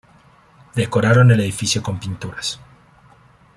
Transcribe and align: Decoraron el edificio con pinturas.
Decoraron 0.73 1.29
el 1.29 1.41
edificio 1.41 1.83
con 1.83 1.99
pinturas. 1.99 2.59